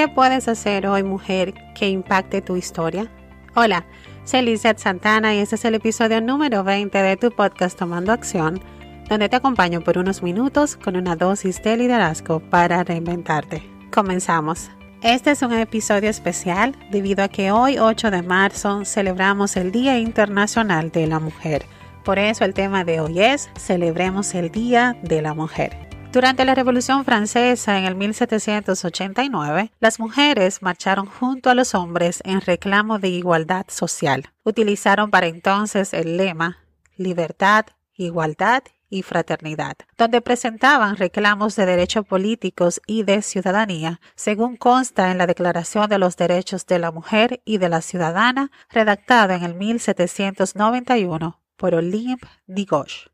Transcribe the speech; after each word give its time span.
¿Qué 0.00 0.08
puedes 0.08 0.48
hacer 0.48 0.86
hoy, 0.86 1.02
mujer, 1.02 1.52
que 1.74 1.90
impacte 1.90 2.40
tu 2.40 2.56
historia? 2.56 3.12
Hola, 3.54 3.84
soy 4.24 4.40
Lizette 4.40 4.78
Santana 4.78 5.34
y 5.34 5.40
este 5.40 5.56
es 5.56 5.64
el 5.66 5.74
episodio 5.74 6.22
número 6.22 6.64
20 6.64 6.96
de 6.96 7.18
tu 7.18 7.30
podcast 7.30 7.78
Tomando 7.78 8.10
Acción, 8.10 8.62
donde 9.10 9.28
te 9.28 9.36
acompaño 9.36 9.82
por 9.82 9.98
unos 9.98 10.22
minutos 10.22 10.78
con 10.78 10.96
una 10.96 11.16
dosis 11.16 11.62
de 11.62 11.76
liderazgo 11.76 12.40
para 12.40 12.82
reinventarte. 12.82 13.62
Comenzamos. 13.92 14.70
Este 15.02 15.32
es 15.32 15.42
un 15.42 15.52
episodio 15.52 16.08
especial 16.08 16.74
debido 16.90 17.22
a 17.22 17.28
que 17.28 17.52
hoy 17.52 17.76
8 17.76 18.10
de 18.10 18.22
marzo 18.22 18.86
celebramos 18.86 19.54
el 19.58 19.70
Día 19.70 19.98
Internacional 19.98 20.90
de 20.90 21.08
la 21.08 21.20
Mujer. 21.20 21.66
Por 22.06 22.18
eso 22.18 22.46
el 22.46 22.54
tema 22.54 22.84
de 22.84 23.00
hoy 23.00 23.20
es 23.20 23.50
Celebremos 23.58 24.34
el 24.34 24.50
Día 24.50 24.96
de 25.02 25.20
la 25.20 25.34
Mujer. 25.34 25.89
Durante 26.12 26.44
la 26.44 26.56
Revolución 26.56 27.04
Francesa 27.04 27.78
en 27.78 27.84
el 27.84 27.94
1789, 27.94 29.70
las 29.78 30.00
mujeres 30.00 30.60
marcharon 30.60 31.06
junto 31.06 31.50
a 31.50 31.54
los 31.54 31.76
hombres 31.76 32.20
en 32.24 32.40
reclamo 32.40 32.98
de 32.98 33.10
igualdad 33.10 33.66
social. 33.68 34.32
Utilizaron 34.42 35.12
para 35.12 35.28
entonces 35.28 35.94
el 35.94 36.16
lema 36.16 36.58
libertad, 36.96 37.66
igualdad 37.94 38.64
y 38.88 39.02
fraternidad, 39.02 39.76
donde 39.96 40.20
presentaban 40.20 40.96
reclamos 40.96 41.54
de 41.54 41.64
derechos 41.64 42.04
políticos 42.04 42.82
y 42.88 43.04
de 43.04 43.22
ciudadanía, 43.22 44.00
según 44.16 44.56
consta 44.56 45.12
en 45.12 45.18
la 45.18 45.28
Declaración 45.28 45.88
de 45.88 45.98
los 45.98 46.16
Derechos 46.16 46.66
de 46.66 46.80
la 46.80 46.90
Mujer 46.90 47.40
y 47.44 47.58
de 47.58 47.68
la 47.68 47.82
Ciudadana, 47.82 48.50
redactada 48.68 49.36
en 49.36 49.44
el 49.44 49.54
1791 49.54 51.40
por 51.56 51.76
Olympe 51.76 52.26
de 52.48 52.64
Gauche. 52.64 53.10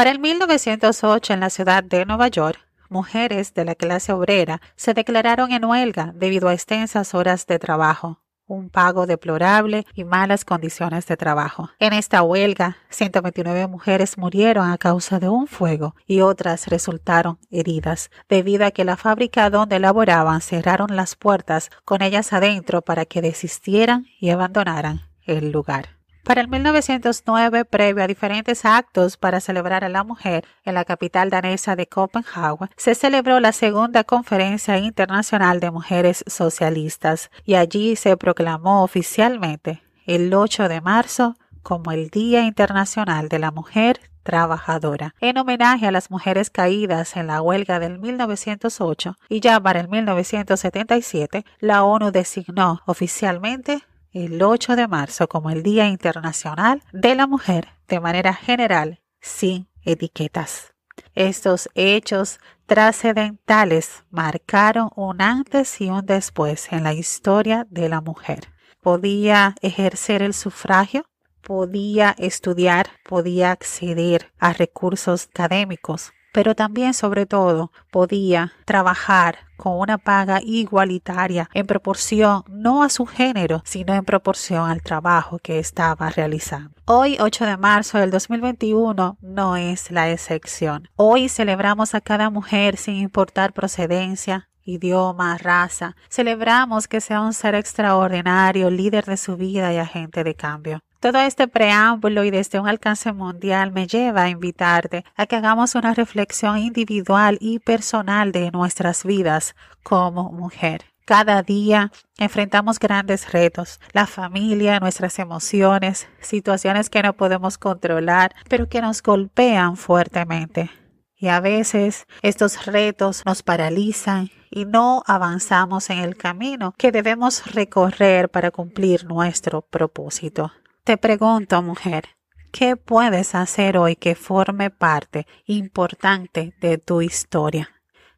Para 0.00 0.12
el 0.12 0.18
1908 0.18 1.34
en 1.34 1.40
la 1.40 1.50
ciudad 1.50 1.84
de 1.84 2.06
Nueva 2.06 2.28
York, 2.28 2.58
mujeres 2.88 3.52
de 3.52 3.66
la 3.66 3.74
clase 3.74 4.14
obrera 4.14 4.62
se 4.74 4.94
declararon 4.94 5.52
en 5.52 5.66
huelga 5.66 6.12
debido 6.14 6.48
a 6.48 6.54
extensas 6.54 7.14
horas 7.14 7.46
de 7.46 7.58
trabajo, 7.58 8.18
un 8.46 8.70
pago 8.70 9.04
deplorable 9.04 9.84
y 9.92 10.04
malas 10.04 10.46
condiciones 10.46 11.06
de 11.06 11.18
trabajo. 11.18 11.68
En 11.78 11.92
esta 11.92 12.22
huelga, 12.22 12.78
129 12.88 13.66
mujeres 13.66 14.16
murieron 14.16 14.70
a 14.70 14.78
causa 14.78 15.18
de 15.18 15.28
un 15.28 15.46
fuego 15.46 15.94
y 16.06 16.22
otras 16.22 16.68
resultaron 16.68 17.38
heridas 17.50 18.10
debido 18.26 18.64
a 18.64 18.70
que 18.70 18.86
la 18.86 18.96
fábrica 18.96 19.50
donde 19.50 19.80
laboraban 19.80 20.40
cerraron 20.40 20.96
las 20.96 21.14
puertas 21.14 21.68
con 21.84 22.00
ellas 22.00 22.32
adentro 22.32 22.80
para 22.80 23.04
que 23.04 23.20
desistieran 23.20 24.06
y 24.18 24.30
abandonaran 24.30 25.02
el 25.26 25.52
lugar. 25.52 25.99
Para 26.24 26.42
el 26.42 26.48
1909, 26.48 27.64
previo 27.64 28.04
a 28.04 28.06
diferentes 28.06 28.64
actos 28.64 29.16
para 29.16 29.40
celebrar 29.40 29.84
a 29.84 29.88
la 29.88 30.04
mujer 30.04 30.44
en 30.64 30.74
la 30.74 30.84
capital 30.84 31.30
danesa 31.30 31.76
de 31.76 31.86
Copenhague, 31.86 32.68
se 32.76 32.94
celebró 32.94 33.40
la 33.40 33.52
segunda 33.52 34.04
Conferencia 34.04 34.78
Internacional 34.78 35.60
de 35.60 35.70
Mujeres 35.70 36.22
Socialistas 36.26 37.30
y 37.44 37.54
allí 37.54 37.96
se 37.96 38.16
proclamó 38.16 38.84
oficialmente 38.84 39.82
el 40.06 40.32
8 40.32 40.68
de 40.68 40.80
marzo 40.80 41.36
como 41.62 41.92
el 41.92 42.10
Día 42.10 42.42
Internacional 42.42 43.28
de 43.28 43.38
la 43.38 43.50
Mujer 43.50 44.00
Trabajadora, 44.22 45.14
en 45.20 45.38
homenaje 45.38 45.86
a 45.86 45.92
las 45.92 46.10
mujeres 46.10 46.50
caídas 46.50 47.16
en 47.16 47.26
la 47.26 47.40
huelga 47.40 47.80
del 47.80 47.98
1908 47.98 49.16
y 49.28 49.40
ya 49.40 49.58
para 49.58 49.80
el 49.80 49.88
1977 49.88 51.44
la 51.58 51.84
ONU 51.84 52.10
designó 52.12 52.82
oficialmente 52.84 53.82
el 54.12 54.42
8 54.42 54.76
de 54.76 54.88
marzo 54.88 55.28
como 55.28 55.50
el 55.50 55.62
Día 55.62 55.88
Internacional 55.88 56.82
de 56.92 57.14
la 57.14 57.26
Mujer 57.26 57.68
de 57.88 58.00
manera 58.00 58.34
general, 58.34 59.00
sin 59.20 59.68
etiquetas. 59.84 60.72
Estos 61.14 61.68
hechos 61.74 62.38
trascendentales 62.66 64.04
marcaron 64.10 64.90
un 64.96 65.20
antes 65.20 65.80
y 65.80 65.88
un 65.88 66.04
después 66.06 66.70
en 66.72 66.84
la 66.84 66.92
historia 66.92 67.66
de 67.70 67.88
la 67.88 68.00
mujer. 68.00 68.48
Podía 68.80 69.54
ejercer 69.60 70.22
el 70.22 70.34
sufragio, 70.34 71.04
podía 71.42 72.14
estudiar, 72.18 72.90
podía 73.08 73.50
acceder 73.50 74.32
a 74.38 74.52
recursos 74.52 75.28
académicos, 75.30 76.12
pero 76.32 76.54
también 76.54 76.94
sobre 76.94 77.26
todo 77.26 77.72
podía 77.90 78.52
trabajar 78.64 79.38
con 79.56 79.78
una 79.78 79.98
paga 79.98 80.40
igualitaria 80.42 81.50
en 81.52 81.66
proporción 81.66 82.44
no 82.48 82.82
a 82.82 82.88
su 82.88 83.04
género, 83.04 83.62
sino 83.64 83.94
en 83.94 84.04
proporción 84.04 84.70
al 84.70 84.82
trabajo 84.82 85.38
que 85.38 85.58
estaba 85.58 86.08
realizando. 86.10 86.70
Hoy, 86.86 87.18
8 87.20 87.44
de 87.44 87.56
marzo 87.58 87.98
del 87.98 88.10
2021, 88.10 89.18
no 89.20 89.56
es 89.56 89.90
la 89.90 90.10
excepción. 90.10 90.88
Hoy 90.96 91.28
celebramos 91.28 91.94
a 91.94 92.00
cada 92.00 92.30
mujer 92.30 92.76
sin 92.78 92.96
importar 92.96 93.52
procedencia, 93.52 94.48
idioma, 94.64 95.36
raza. 95.38 95.94
Celebramos 96.08 96.88
que 96.88 97.00
sea 97.00 97.20
un 97.20 97.34
ser 97.34 97.54
extraordinario, 97.54 98.70
líder 98.70 99.04
de 99.04 99.16
su 99.16 99.36
vida 99.36 99.72
y 99.72 99.76
agente 99.76 100.24
de 100.24 100.34
cambio. 100.34 100.82
Todo 101.00 101.18
este 101.20 101.48
preámbulo 101.48 102.24
y 102.24 102.30
desde 102.30 102.60
un 102.60 102.68
alcance 102.68 103.14
mundial 103.14 103.72
me 103.72 103.86
lleva 103.86 104.24
a 104.24 104.28
invitarte 104.28 105.02
a 105.16 105.24
que 105.24 105.36
hagamos 105.36 105.74
una 105.74 105.94
reflexión 105.94 106.58
individual 106.58 107.38
y 107.40 107.58
personal 107.58 108.32
de 108.32 108.50
nuestras 108.50 109.04
vidas 109.04 109.56
como 109.82 110.30
mujer. 110.30 110.84
Cada 111.06 111.42
día 111.42 111.90
enfrentamos 112.18 112.78
grandes 112.78 113.32
retos, 113.32 113.80
la 113.92 114.06
familia, 114.06 114.78
nuestras 114.78 115.18
emociones, 115.18 116.06
situaciones 116.20 116.90
que 116.90 117.02
no 117.02 117.14
podemos 117.14 117.56
controlar, 117.56 118.34
pero 118.50 118.68
que 118.68 118.82
nos 118.82 119.02
golpean 119.02 119.78
fuertemente. 119.78 120.70
Y 121.16 121.28
a 121.28 121.40
veces 121.40 122.06
estos 122.20 122.66
retos 122.66 123.22
nos 123.24 123.42
paralizan 123.42 124.28
y 124.50 124.66
no 124.66 125.02
avanzamos 125.06 125.88
en 125.88 125.98
el 126.00 126.16
camino 126.16 126.74
que 126.76 126.92
debemos 126.92 127.54
recorrer 127.54 128.28
para 128.28 128.50
cumplir 128.50 129.06
nuestro 129.06 129.62
propósito. 129.62 130.52
Te 130.84 130.96
pregunto, 130.96 131.60
mujer, 131.60 132.08
¿qué 132.52 132.74
puedes 132.74 133.34
hacer 133.34 133.76
hoy 133.76 133.96
que 133.96 134.14
forme 134.14 134.70
parte 134.70 135.26
importante 135.44 136.54
de 136.60 136.78
tu 136.78 137.02
historia? 137.02 137.68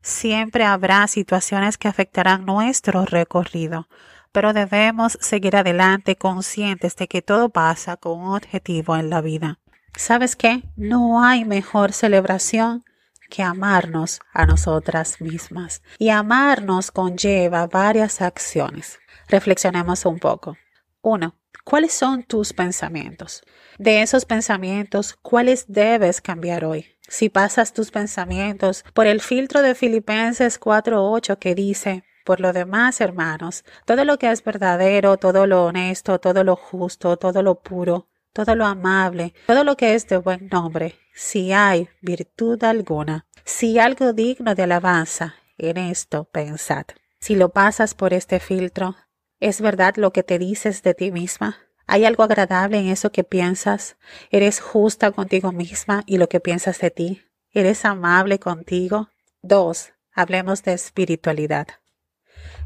Siempre 0.00 0.64
habrá 0.64 1.08
situaciones 1.08 1.76
que 1.76 1.88
afectarán 1.88 2.46
nuestro 2.46 3.04
recorrido, 3.04 3.88
pero 4.30 4.52
debemos 4.52 5.18
seguir 5.20 5.56
adelante 5.56 6.14
conscientes 6.16 6.94
de 6.94 7.08
que 7.08 7.20
todo 7.20 7.48
pasa 7.48 7.96
con 7.96 8.20
un 8.20 8.36
objetivo 8.36 8.96
en 8.96 9.10
la 9.10 9.20
vida. 9.20 9.58
¿Sabes 9.96 10.36
qué? 10.36 10.62
No 10.76 11.22
hay 11.22 11.44
mejor 11.44 11.92
celebración 11.92 12.84
que 13.28 13.42
amarnos 13.42 14.20
a 14.32 14.46
nosotras 14.46 15.20
mismas. 15.20 15.82
Y 15.98 16.10
amarnos 16.10 16.90
conlleva 16.92 17.66
varias 17.66 18.22
acciones. 18.22 19.00
Reflexionemos 19.28 20.04
un 20.06 20.18
poco. 20.18 20.56
Uno, 21.02 21.36
¿Cuáles 21.64 21.92
son 21.92 22.24
tus 22.24 22.52
pensamientos? 22.52 23.42
De 23.78 24.02
esos 24.02 24.24
pensamientos, 24.24 25.16
¿cuáles 25.22 25.66
debes 25.68 26.20
cambiar 26.20 26.64
hoy? 26.64 26.86
Si 27.08 27.28
pasas 27.28 27.72
tus 27.72 27.90
pensamientos 27.90 28.84
por 28.94 29.06
el 29.06 29.20
filtro 29.20 29.62
de 29.62 29.76
Filipenses 29.76 30.60
4.8 30.60 31.38
que 31.38 31.54
dice, 31.54 32.04
por 32.24 32.40
lo 32.40 32.52
demás, 32.52 33.00
hermanos, 33.00 33.64
todo 33.86 34.04
lo 34.04 34.18
que 34.18 34.30
es 34.30 34.42
verdadero, 34.42 35.18
todo 35.18 35.46
lo 35.46 35.66
honesto, 35.66 36.18
todo 36.18 36.42
lo 36.42 36.56
justo, 36.56 37.16
todo 37.16 37.42
lo 37.42 37.60
puro, 37.60 38.08
todo 38.32 38.56
lo 38.56 38.66
amable, 38.66 39.34
todo 39.46 39.62
lo 39.62 39.76
que 39.76 39.94
es 39.94 40.08
de 40.08 40.16
buen 40.16 40.48
nombre, 40.48 40.98
si 41.14 41.52
hay 41.52 41.88
virtud 42.00 42.62
alguna, 42.64 43.26
si 43.44 43.78
algo 43.78 44.12
digno 44.12 44.54
de 44.54 44.64
alabanza, 44.64 45.36
en 45.58 45.76
esto 45.76 46.24
pensad. 46.24 46.86
Si 47.20 47.36
lo 47.36 47.50
pasas 47.50 47.94
por 47.94 48.12
este 48.12 48.40
filtro, 48.40 48.96
¿Es 49.42 49.60
verdad 49.60 49.96
lo 49.96 50.12
que 50.12 50.22
te 50.22 50.38
dices 50.38 50.84
de 50.84 50.94
ti 50.94 51.10
misma? 51.10 51.58
¿Hay 51.88 52.04
algo 52.04 52.22
agradable 52.22 52.78
en 52.78 52.86
eso 52.86 53.10
que 53.10 53.24
piensas? 53.24 53.96
¿Eres 54.30 54.60
justa 54.60 55.10
contigo 55.10 55.50
misma 55.50 56.04
y 56.06 56.18
lo 56.18 56.28
que 56.28 56.38
piensas 56.38 56.78
de 56.78 56.92
ti? 56.92 57.22
¿Eres 57.50 57.84
amable 57.84 58.38
contigo? 58.38 59.08
2. 59.42 59.94
Hablemos 60.14 60.62
de 60.62 60.74
espiritualidad. 60.74 61.66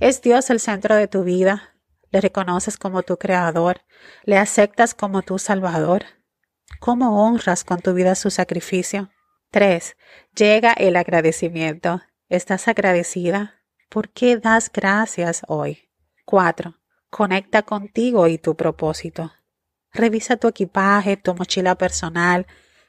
¿Es 0.00 0.22
Dios 0.22 0.48
el 0.48 0.60
centro 0.60 0.96
de 0.96 1.08
tu 1.08 1.24
vida? 1.24 1.74
¿Le 2.10 2.22
reconoces 2.22 2.78
como 2.78 3.02
tu 3.02 3.18
creador? 3.18 3.82
¿Le 4.24 4.38
aceptas 4.38 4.94
como 4.94 5.20
tu 5.20 5.38
salvador? 5.38 6.04
¿Cómo 6.80 7.22
honras 7.22 7.64
con 7.64 7.82
tu 7.82 7.92
vida 7.92 8.14
su 8.14 8.30
sacrificio? 8.30 9.10
3. 9.50 9.94
Llega 10.34 10.72
el 10.72 10.96
agradecimiento. 10.96 12.00
¿Estás 12.30 12.66
agradecida? 12.66 13.60
¿Por 13.90 14.08
qué 14.08 14.38
das 14.38 14.72
gracias 14.72 15.42
hoy? 15.48 15.91
4. 16.24 16.78
Conecta 17.10 17.62
contigo 17.62 18.28
y 18.28 18.38
tu 18.38 18.56
propósito. 18.56 19.32
Revisa 19.92 20.36
tu 20.36 20.48
equipaje, 20.48 21.16
tu 21.16 21.34
mochila 21.34 21.74
personal, 21.74 22.46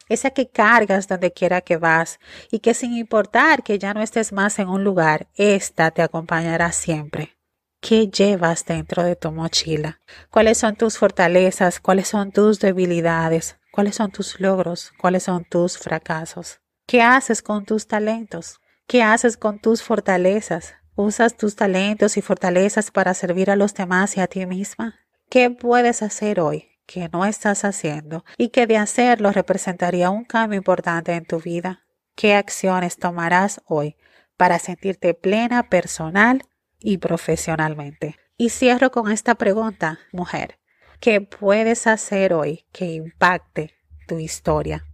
esa 0.10 0.32
que 0.32 0.50
cargas 0.50 1.08
donde 1.08 1.34
quiera 1.34 1.62
que 1.62 1.78
vas 1.78 2.20
y 2.52 2.60
que 2.60 2.74
sin 2.74 2.94
importar 2.94 3.64
que 3.64 3.80
ya 3.80 3.94
no 3.94 4.02
estés 4.02 4.32
más 4.32 4.60
en 4.60 4.70
un 4.70 4.84
lugar, 4.84 5.28
esta 5.36 5.92
te 5.92 6.02
acompañará 6.02 6.72
siempre. 6.72 7.38
¿Qué 7.82 8.08
llevas 8.08 8.66
dentro 8.66 9.04
de 9.04 9.18
tu 9.18 9.32
mochila? 9.32 10.00
¿Cuáles 10.30 10.58
son 10.58 10.76
tus 10.76 10.98
fortalezas? 10.98 11.82
¿Cuáles 11.82 12.08
son 12.08 12.32
tus 12.32 12.60
debilidades? 12.60 13.58
¿Cuáles 13.74 13.96
son 13.96 14.12
tus 14.12 14.40
logros? 14.40 14.94
¿Cuáles 15.00 15.24
son 15.24 15.44
tus 15.44 15.78
fracasos? 15.78 16.62
¿Qué 16.88 17.02
haces 17.02 17.42
con 17.42 17.66
tus 17.66 17.88
talentos? 17.88 18.62
¿Qué 18.88 19.04
haces 19.04 19.36
con 19.36 19.60
tus 19.60 19.84
fortalezas? 19.84 20.76
¿Usas 20.96 21.36
tus 21.36 21.56
talentos 21.56 22.18
y 22.18 22.22
fortalezas 22.22 22.92
para 22.92 23.16
servir 23.16 23.50
a 23.50 23.56
los 23.56 23.74
demás 23.74 24.16
y 24.16 24.20
a 24.22 24.28
ti 24.28 24.46
misma? 24.46 25.00
¿Qué 25.28 25.50
puedes 25.50 26.04
hacer 26.04 26.40
hoy 26.40 26.70
que 26.86 27.10
no 27.10 27.26
estás 27.26 27.66
haciendo 27.66 28.24
y 28.38 28.50
que 28.50 28.68
de 28.68 28.78
hacerlo 28.78 29.32
representaría 29.32 30.12
un 30.12 30.24
cambio 30.24 30.58
importante 30.58 31.14
en 31.14 31.26
tu 31.26 31.40
vida? 31.40 31.84
¿Qué 32.16 32.36
acciones 32.36 32.98
tomarás 32.98 33.60
hoy 33.66 33.96
para 34.38 34.60
sentirte 34.60 35.16
plena 35.16 35.68
personal 35.68 36.44
y 36.80 37.00
profesionalmente? 37.00 38.18
Y 38.38 38.50
cierro 38.50 38.92
con 38.92 39.12
esta 39.12 39.34
pregunta, 39.34 39.98
mujer. 40.12 40.60
¿Qué 41.00 41.22
puedes 41.22 41.88
hacer 41.88 42.36
hoy 42.36 42.68
que 42.72 42.86
impacte 42.86 43.74
tu 44.08 44.20
historia? 44.20 44.86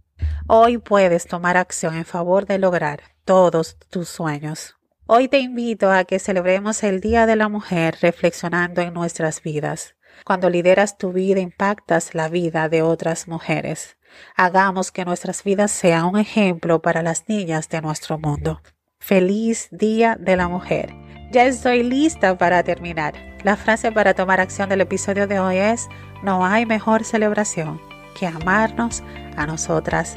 Hoy 0.48 0.78
puedes 0.78 1.26
tomar 1.26 1.58
acción 1.58 1.94
en 1.94 2.06
favor 2.06 2.46
de 2.46 2.58
lograr 2.58 3.02
todos 3.26 3.76
tus 3.90 4.08
sueños. 4.08 4.79
Hoy 5.12 5.26
te 5.26 5.40
invito 5.40 5.90
a 5.90 6.04
que 6.04 6.20
celebremos 6.20 6.84
el 6.84 7.00
Día 7.00 7.26
de 7.26 7.34
la 7.34 7.48
Mujer 7.48 7.96
reflexionando 8.00 8.80
en 8.80 8.94
nuestras 8.94 9.42
vidas. 9.42 9.96
Cuando 10.24 10.48
lideras 10.48 10.98
tu 10.98 11.12
vida 11.12 11.40
impactas 11.40 12.14
la 12.14 12.28
vida 12.28 12.68
de 12.68 12.82
otras 12.82 13.26
mujeres. 13.26 13.96
Hagamos 14.36 14.92
que 14.92 15.04
nuestras 15.04 15.42
vidas 15.42 15.72
sean 15.72 16.04
un 16.04 16.16
ejemplo 16.16 16.80
para 16.80 17.02
las 17.02 17.28
niñas 17.28 17.68
de 17.68 17.82
nuestro 17.82 18.20
mundo. 18.20 18.62
Feliz 19.00 19.66
Día 19.72 20.16
de 20.16 20.36
la 20.36 20.46
Mujer. 20.46 20.94
Ya 21.32 21.44
estoy 21.44 21.82
lista 21.82 22.38
para 22.38 22.62
terminar. 22.62 23.14
La 23.42 23.56
frase 23.56 23.90
para 23.90 24.14
tomar 24.14 24.38
acción 24.40 24.68
del 24.68 24.82
episodio 24.82 25.26
de 25.26 25.40
hoy 25.40 25.56
es, 25.56 25.88
no 26.22 26.46
hay 26.46 26.66
mejor 26.66 27.02
celebración 27.02 27.80
que 28.16 28.28
amarnos 28.28 29.02
a 29.36 29.44
nosotras 29.44 30.16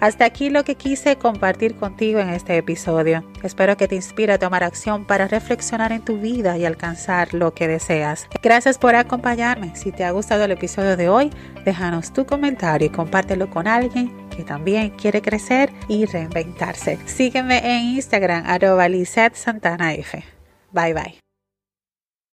Hasta 0.00 0.24
aquí 0.24 0.50
lo 0.50 0.64
que 0.64 0.76
quise 0.76 1.16
compartir 1.16 1.76
contigo 1.76 2.20
en 2.20 2.30
este 2.30 2.56
episodio. 2.56 3.24
Espero 3.42 3.76
que 3.76 3.88
te 3.88 3.96
inspire 3.96 4.32
a 4.32 4.38
tomar 4.38 4.62
acción 4.62 5.04
para 5.04 5.28
reflexionar 5.28 5.92
en 5.92 6.02
tu 6.02 6.18
vida 6.18 6.56
y 6.56 6.64
alcanzar 6.64 7.34
lo 7.34 7.54
que 7.54 7.68
deseas. 7.68 8.28
Gracias 8.42 8.78
por 8.78 8.94
acompañarme. 8.94 9.74
Si 9.76 9.92
te 9.92 10.04
ha 10.04 10.10
gustado 10.10 10.44
el 10.44 10.52
episodio 10.52 10.96
de 10.96 11.08
hoy, 11.08 11.30
déjanos 11.64 12.12
tu 12.12 12.24
comentario 12.26 12.86
y 12.86 12.90
compártelo 12.90 13.50
con 13.50 13.66
alguien 13.66 14.12
que 14.28 14.44
también 14.44 14.90
quiere 14.90 15.22
crecer 15.22 15.70
y 15.88 16.06
reinventarse. 16.06 16.98
Sígueme 17.06 17.58
en 17.58 17.96
Instagram 17.96 18.44
arroba 18.46 18.86
F. 18.86 20.24
Bye 20.72 20.94
bye. 20.94 21.23